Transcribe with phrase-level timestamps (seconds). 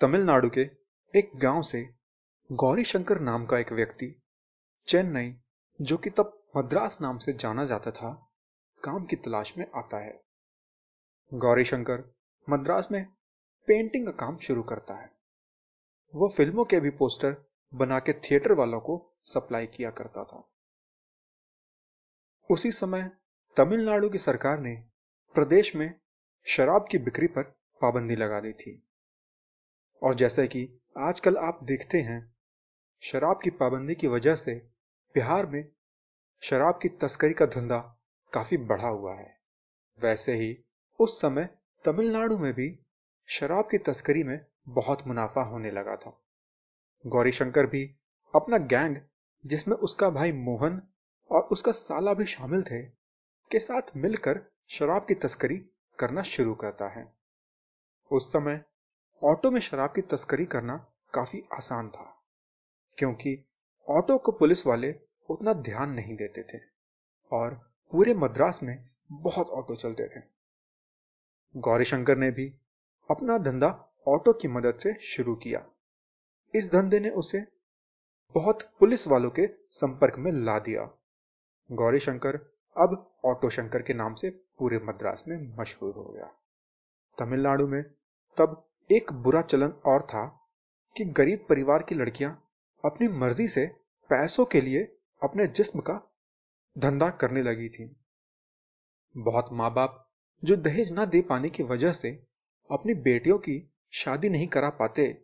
[0.00, 0.60] तमिलनाडु के
[1.18, 1.94] एक गाँव से
[2.52, 4.22] गौरी शंकर नाम का एक व्यक्ति
[4.88, 5.36] चेन्नई,
[5.80, 8.32] जो कि तब मद्रास नाम से जाना जाता था,
[8.84, 10.22] काम की तलाश में आता है।
[11.34, 12.14] गौरी शंकर
[12.50, 13.04] मद्रास में
[13.66, 15.10] पेंटिंग का काम शुरू करता है।
[16.14, 17.36] वह फ़िल्मों के भी पोस्टर
[17.74, 20.52] बना के थिएटर वालों को सप्लाई किया करता था।
[22.50, 23.10] उसी समय
[23.56, 24.84] तमिलनाडु की सरकार ने
[25.34, 26.00] प्रदेश में
[26.44, 27.42] शराब की बिक्री पर
[27.80, 28.84] पाबंदी लगा दी थी।
[30.02, 32.34] और जैसे कि आजकल आप देखते हैं,
[33.00, 34.54] शराब की पाबंदी की वजह से
[35.14, 35.68] बिहार में
[36.42, 37.98] शराब की तस्करी का धंधा
[38.32, 39.36] काफ़ी बढ़ा हुआ है।
[40.00, 40.64] वैसे ही
[41.00, 42.78] उस समय तमिलनाडु में भी
[43.26, 46.20] शराब की तस्करी में बहुत मुनाफा होने लगा था।
[47.06, 47.96] गौरीशंकर भी
[48.34, 48.96] अपना गैंग,
[49.46, 50.82] जिसमें उसका भाई मोहन
[51.30, 52.82] और उसका साला भी शामिल थे,
[53.50, 55.56] के साथ मिलकर शराब की तस्करी
[55.98, 57.12] करना शुरू करता है।
[58.12, 58.64] उस समय
[59.22, 60.76] ऑटो में शराब की तस्करी करना
[61.14, 62.04] काफ़ी आसान था,
[62.98, 63.44] क्योंकि
[63.88, 64.94] ऑटो को पुलिस वाले
[65.28, 66.60] उतना ध्यान नहीं देते थे
[67.32, 67.54] और
[67.92, 70.22] पूरे मद्रास में बहुत ऑटो चलते थे।
[71.54, 72.46] गौरीशंकर ने भी
[73.10, 73.68] अपना धंधा
[74.08, 75.64] ऑटो की मदद से शुरू किया।
[76.54, 77.40] इस धंधे ने उसे
[78.34, 80.88] बहुत पुलिस वालों के संपर्क में ला दिया।
[81.70, 82.36] गौरीशंकर
[82.76, 86.30] अब ऑटो शंकर के नाम से पूरे मद्रास में मशहूर हो गया।
[87.18, 87.82] तमिलनाडु में
[88.38, 90.48] तब एक बुरा चलन और था
[90.96, 92.50] कि गरीब परिवार की लड़कियाँ
[92.84, 93.66] अपनी मर्ज़ी से
[94.10, 94.82] पैसों के लिए
[95.22, 96.16] अपने जिस्म का
[96.78, 97.96] धंधा करने लगी थी।
[99.16, 100.12] बहुत माँ बाप
[100.44, 102.10] जो दहेज ना दे पाने की वजह से
[102.70, 105.22] अपनी बेटियों की शादी नहीं करा पाते,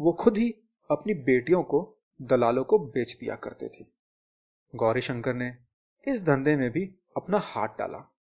[0.00, 0.50] वो खुद ही
[0.90, 3.86] अपनी बेटियों को, दलालों को बेच दिया करते थे।
[4.76, 5.56] गौरी शंकर ने
[6.08, 8.14] इस धंधे में भी अपना हाथ डाला।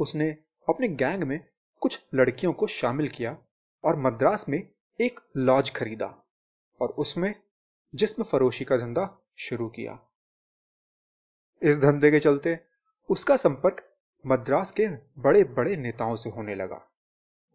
[0.00, 0.30] उसने
[0.68, 1.40] अपने गैंग में
[1.80, 3.38] कुछ लड़कियों को शामिल किया
[3.84, 4.68] और मद्रास में
[5.00, 6.24] एक लॉज खरीदा
[6.80, 7.34] और उसमें
[7.94, 9.98] जिस्म फरोशी का धंधा शुरू किया।
[11.62, 12.60] इस धंधे के चलते
[13.10, 14.88] उसका संपर्क मद्रास के
[15.18, 16.90] बड़े बड़े नेताओं से होने लगा।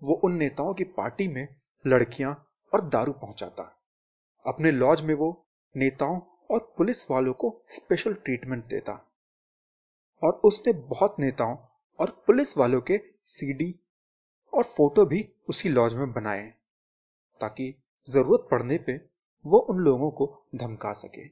[0.04, 1.56] वो उन नेताओं की पार्टी में
[1.88, 3.64] लड़कियाँ और दारू पहुंचाता।
[4.46, 6.22] अपने लॉज में वो नेताओं
[6.52, 9.06] और पुलिस वालों को स्पेशल ट्रीटमेंट देता।
[10.24, 11.58] और उसने बहुत नेताओं
[12.00, 13.80] और पुलिस वालों के सीडी
[14.54, 16.54] और फ़ोटो भी उसी लॉज में बनाए,
[17.42, 18.94] ताकि ज़रूरत पड़ने पे
[19.46, 21.26] वो उन लोगों को धमका सके।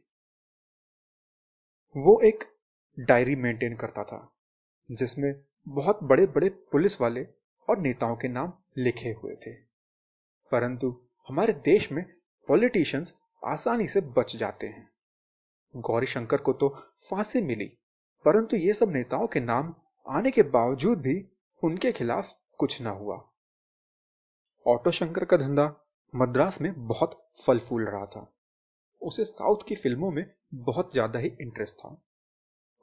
[1.96, 2.44] वो एक
[3.00, 4.36] डायरी मेंटेन करता था,
[4.92, 7.28] जिसमें बहुत बड़े बड़े पुलिस वाले
[7.70, 9.54] और नेताओं के नाम लिखे हुए थे।
[10.52, 12.04] परंतु हमारे देश में
[12.48, 13.14] पॉलिटिशियंस
[13.46, 14.90] आसानी से बच जाते हैं।
[15.76, 16.70] गौरी शंकर को तो
[17.10, 17.66] फांसी मिली,
[18.26, 19.76] परंतु ये सब नेताओं के नाम
[20.08, 21.32] आने के बावजूद भी
[21.64, 23.18] उनके खिलाफ कुछ ना हुआ।
[24.68, 25.66] ऑटो शंकर का धंधा
[26.16, 28.34] मद्रास में बहुत फल फूल रहा था।
[29.02, 32.02] उसे साउथ की फ़िल्मों में बहुत ज़्यादा ही इंटरेस्ट था।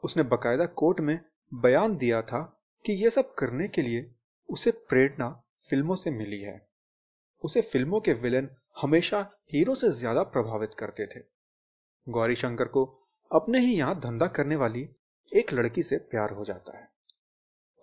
[0.05, 1.21] उसने बकायदा कोर्ट में
[1.53, 2.41] बयान दिया था
[2.84, 4.15] कि यह सब करने के लिए
[4.49, 5.28] उसे प्रेरणा
[5.71, 6.69] फ़िल्मों से मिली है।
[7.45, 9.21] उसे फ़िल्मों के विलेन हमेशा
[9.53, 11.21] हीरो से ज़्यादा प्रभावित करते थे।
[12.09, 12.84] गौरी शंकर को
[13.31, 14.89] अपने ही यहाँ धंधा करने वाली
[15.33, 16.89] एक लड़की से प्यार हो जाता है।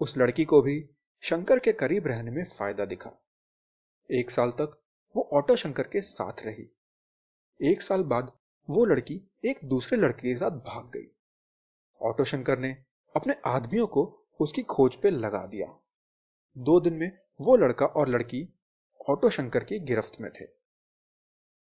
[0.01, 0.89] उस लड़की को भी
[1.21, 3.17] शंकर के करीब रहने में फ़ायदा दिखा।
[4.13, 4.81] एक साल तक
[5.15, 6.71] वो ऑटो शंकर के साथ रही।
[7.61, 8.31] एक साल बाद
[8.69, 11.11] वो लड़की एक दूसरे लड़के के साथ भाग गई।
[12.01, 12.83] ऑटो शंकर ने
[13.15, 15.79] अपने आदमियों को उसकी खोज पे लगा दिया।
[16.57, 18.53] दो दिन में वो लड़का और लड़की
[19.09, 20.45] ऑटो शंकर की गिरफ्त में थे।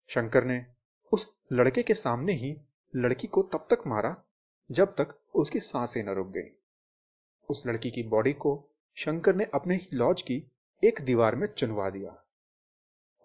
[0.08, 0.66] शंकर ने
[1.12, 2.60] उस लड़के के सामने ही
[2.96, 4.24] लड़की को तब तक मारा
[4.70, 6.50] जब तक उसकी साँसें न रुक गई।
[7.50, 10.50] उस लड़की की बॉडी को शंकर ने अपने ही लॉज की
[10.84, 12.24] एक दीवार में चुनवा दिया।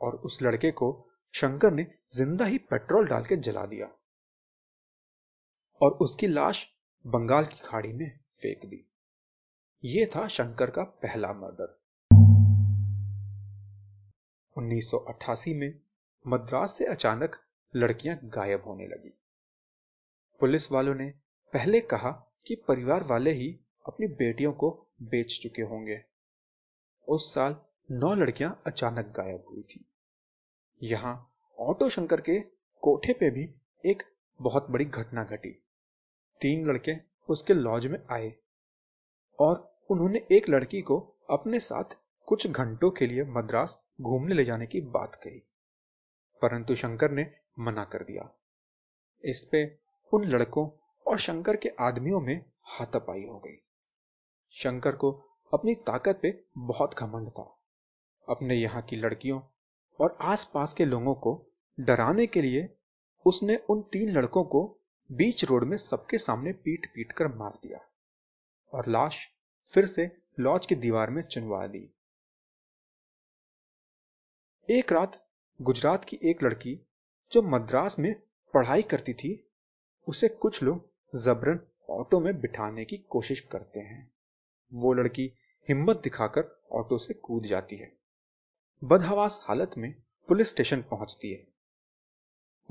[0.03, 3.88] और उस लड़के को शंकर ने ज़िंदा ही पेट्रोल डाल के जला दिया
[5.81, 6.68] और उसकी लाश
[7.06, 8.86] बंगाल की खाड़ी में फेंक दी।
[9.84, 11.80] यह था शंकर का पहला मर्डर।
[14.56, 15.81] 1988 में
[16.27, 17.36] मद्रास से अचानक
[17.75, 19.18] लड़कियाँ गायब होने लगी।
[20.39, 21.13] पुलिस वालों ने
[21.54, 22.12] पहले कहा
[22.45, 24.69] कि परिवार वाले ही अपनी बेटियों को
[25.01, 26.01] बेच चुके होंगे।
[27.07, 27.56] उस साल
[27.92, 29.86] नौ लड़कियाँ अचानक गायब हुई थी।
[30.83, 31.13] यहाँ
[31.57, 32.39] ऑटो शंकर के
[32.83, 33.44] कोठे पे भी
[33.83, 34.03] एक
[34.39, 35.50] बहुत बड़ी घटना घटी।
[36.41, 36.95] तीन लड़के
[37.30, 38.33] उसके लॉज में आए
[39.39, 40.97] और उन्होंने एक लड़की को
[41.30, 41.95] अपने साथ
[42.27, 45.39] कुछ घंटों के लिए मद्रास घूमने ले जाने की बात कही,
[46.41, 47.29] परंतु शंकर ने
[47.59, 48.29] मना कर दिया।
[49.24, 49.63] इस पे
[50.13, 50.69] उन लड़कों
[51.06, 52.36] और शंकर के आदमियों में
[52.69, 53.57] हाथापाई हो गई।
[54.53, 55.12] शंकर को
[55.53, 57.44] अपनी ताकत पे बहुत घमंड था।
[58.27, 59.39] अपने यहाँ की लड़कियों
[60.00, 62.69] और आसपास के लोगों को डराने के लिए
[63.25, 64.80] उसने उन तीन लड़कों को
[65.12, 67.80] बीच रोड में सबके सामने पीट पीट कर मार दिया
[68.74, 69.28] और लाश
[69.74, 71.94] फिर से लॉज की दीवार में चुनवा दी।
[74.69, 75.28] एक रात
[75.62, 76.88] गुजरात की एक लड़की
[77.31, 78.13] जो मद्रास में
[78.54, 79.48] पढ़ाई करती थी,
[80.07, 84.12] उसे कुछ लोग जबरन ऑटो में बिठाने की कोशिश करते हैं।
[84.74, 85.34] वो लड़की
[85.69, 88.02] हिम्मत दिखाकर ऑटो से कूद जाती है।
[88.83, 89.95] बदहवास हालत में
[90.27, 91.47] पुलिस स्टेशन पहुँचती है।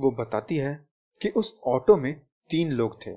[0.00, 0.88] वो बताती है
[1.22, 2.20] कि उस ऑटो में
[2.50, 3.10] तीन लोग थे।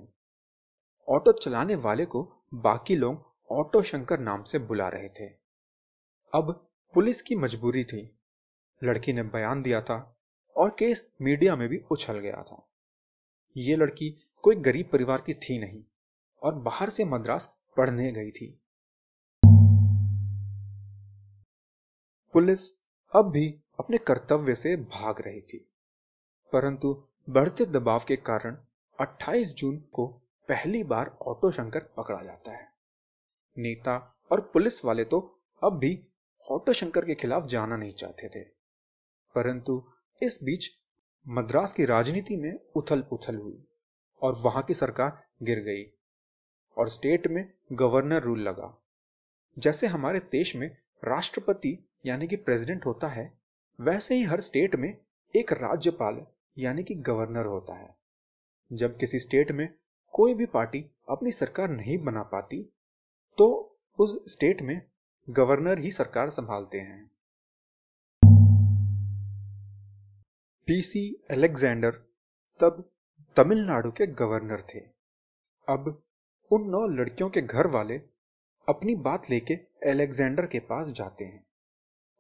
[1.10, 5.26] ऑटो चलाने वाले को बाकी लोग ऑटो शंकर नाम से बुला रहे थे।
[6.34, 8.20] अब पुलिस की मजबूरी थी।
[8.84, 10.18] लड़की ने बयान दिया था
[10.58, 12.70] और केस मीडिया में भी उछल गया था।
[13.58, 15.84] ये लड़की कोई गरीब परिवार की थी नहीं
[16.44, 18.62] और बाहर से मद्रास पढ़ने गई थी।
[22.34, 22.85] पुलिस
[23.16, 25.72] अब भी अपने कर्तव्य से भाग रही थी।
[26.54, 28.58] परंतु बढ़ते दबाव के कारण
[29.00, 30.08] 28 जून को
[30.48, 32.70] पहली बार ऑटो शंकर पकड़ा जाता है।
[33.58, 36.08] नेता और पुलिस वाले तो अब भी
[36.52, 38.44] ऑटो शंकर के खिलाफ जाना नहीं चाहते थे।
[39.36, 39.92] परंतु
[40.24, 40.72] इस बीच
[41.28, 43.68] मद्रास की राजनीति में उथल पुथल हुई
[44.22, 45.84] और वहाँ की सरकार गिर गई
[46.78, 48.84] और स्टेट में गवर्नर रूल लगा।
[49.58, 53.32] जैसे हमारे देश में राष्ट्रपति यानी कि प्रेसिडेंट होता है,
[53.80, 54.98] वैसे ही हर स्टेट में
[55.36, 56.26] एक राज्यपाल
[56.58, 57.96] यानी कि गवर्नर होता है।
[58.72, 59.68] जब किसी स्टेट में
[60.14, 60.80] कोई भी पार्टी
[61.10, 62.62] अपनी सरकार नहीं बना पाती
[63.38, 63.48] तो
[64.00, 64.82] उस स्टेट में
[65.30, 67.12] गवर्नर ही सरकार संभालते हैं।
[70.68, 71.92] पीसी अलेक्जेंडर
[72.60, 72.84] तब
[73.38, 74.80] तमिलनाडु के गवर्नर थे।
[75.68, 76.02] अब
[76.52, 77.98] उन नौ लड़कियों के घर वाले
[78.68, 79.54] अपनी बात लेके
[79.92, 81.45] अलेक्जेंडर के पास जाते हैं।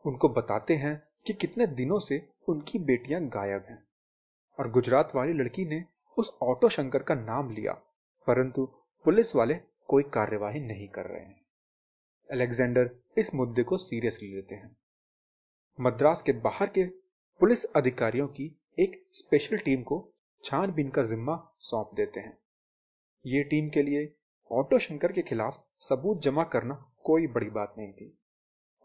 [0.06, 3.88] उनको बताते हैं कि कितने दिनों से उनकी बेटियाँ गायब हैं।
[4.60, 5.86] और गुजरात वाली लड़की ने
[6.18, 7.74] उस ऑटो शंकर का नाम लिया,
[8.28, 8.66] परंतु
[9.06, 9.54] पुलिस वाले
[9.88, 11.46] कोई कार्यवाही नहीं कर रहे हैं।
[12.32, 14.78] अलेक्जेंडर इस मुद्दे को सीरियसली लेते हैं।
[15.82, 16.86] मद्रास के बाहर के
[17.40, 20.14] पुलिस अधिकारियों की एक स्पेशल टीम को
[20.44, 22.38] छानबीन का जिम्मा सौंप देते हैं।
[23.26, 24.16] ये टीम के लिए
[24.52, 28.18] ऑटो शंकर के खिलाफ सबूत जमा करना कोई बड़ी बात नहीं थी।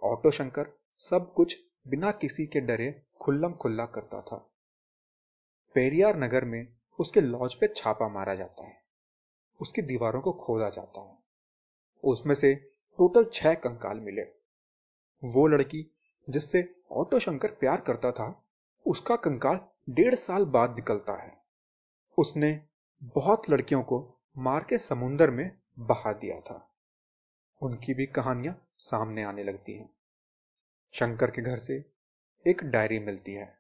[0.02, 4.37] ऑटो शंकर सब कुछ बिना किसी के डरे खुल्लम खुल्ला करता था।
[5.75, 8.82] पेरियार नगर में उसके लॉज पे छापा मारा जाता है।
[9.61, 11.19] उसकी दीवारों को खोदा जाता है।
[12.05, 12.55] उसमें से
[12.99, 14.23] टोटल छह कंकाल मिले।
[15.25, 15.97] वो लड़की
[16.31, 18.44] जिससे ऑटो शंकर प्यार करता था,
[18.87, 19.61] उसका कंकाल
[19.91, 21.43] डेढ़ साल बाद निकलता है।
[22.19, 22.67] उसने
[23.03, 26.75] बहुत लड़कियों को मार के समुन्दर में बहा दिया था।
[27.62, 30.00] उनकी भी कहानियाँ सामने आने लगती हैं।
[30.94, 31.75] शंकर के घर से
[32.46, 33.52] एक डायरी मिलती है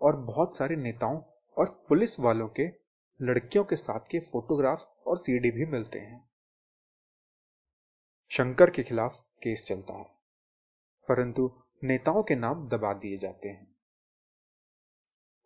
[0.00, 1.20] और बहुत सारे नेताओं
[1.56, 2.66] और पुलिस वालों के
[3.20, 6.20] लड़कियों के साथ के फोटोग्राफ और सीडी भी मिलते हैं।
[8.30, 10.04] शंकर के खिलाफ केस चलता है,
[11.08, 11.50] परंतु
[11.82, 13.66] नेताओं के नाम दबा दिए जाते हैं।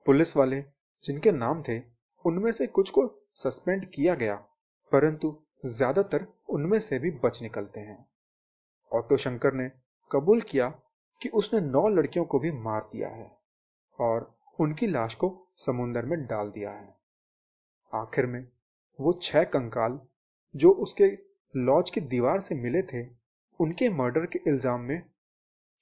[0.06, 0.62] पुलिस वाले
[1.02, 1.78] जिनके नाम थे,
[2.24, 4.34] उनमें से कुछ को सस्पेंड किया गया,
[4.92, 8.04] परंतु ज़्यादातर उनमें से भी बच निकलते हैं।
[8.92, 9.70] ऑटो शंकर ने
[10.10, 10.68] कबूल किया
[11.20, 13.30] कि उसने नौ लड़कियों को भी मार दिया है
[13.98, 16.94] और उनकी लाश को समुन्दर में डाल दिया है।
[17.92, 18.46] आखिर में
[18.98, 20.00] वो छह कंकाल
[20.54, 21.10] जो उसके
[21.54, 23.06] लॉज की दीवार से मिले थे,
[23.60, 25.02] उनके मर्डर के इल्ज़ाम में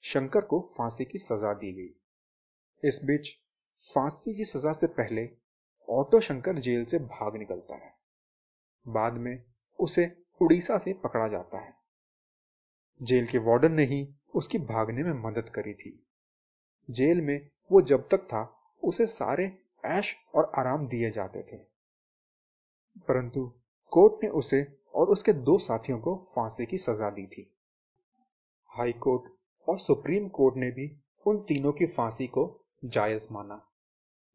[0.04, 3.30] शंकर को फांसी की सजा दी गई। इस बीच
[3.84, 5.28] फांसी की सजा से पहले
[5.88, 7.92] ऑटो शंकर जेल से भाग निकलता है।
[8.86, 9.44] बाद में
[9.78, 10.04] उसे
[10.40, 11.72] उड़ीसा से पकड़ा जाता है।
[13.00, 14.02] जेल के वार्डन ने ही
[14.34, 16.06] उसकी भागने में मदद करी थी।
[16.90, 21.56] जेल में वो जब तक था, उसे सारे ऐश और आराम दिए जाते थे।
[23.08, 23.52] परंतु
[23.90, 27.54] कोर्ट ने उसे और उसके दो साथियों को फांसी की सजा दी थी।
[28.66, 29.32] हाई कोर्ट
[29.68, 33.70] और सुप्रीम कोर्ट ने भी उन तीनों की फांसी को जायज़ माना।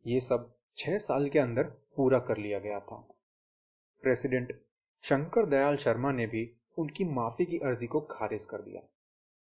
[0.07, 3.13] ये सब छह साल के अंदर पूरा कर लिया गया था।
[4.01, 4.61] प्रेसिडेंट
[5.01, 8.81] शंकर दयाल शर्मा ने भी उनकी माफ़ी की अर्जी को खारिज कर दिया।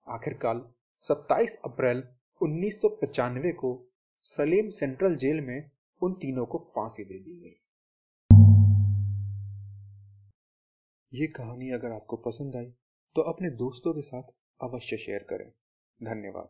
[0.07, 2.03] आखिरकार 27 अप्रैल
[2.41, 3.91] 1995 को
[4.23, 7.57] सलीम सेंट्रल जेल में उन तीनों को फांसी दे दी गई।
[11.13, 12.65] ये कहानी अगर आपको पसंद आई
[13.15, 14.23] तो अपने दोस्तों के साथ
[14.61, 15.49] अवश्य शेयर करें।
[15.99, 16.49] धन्यवाद।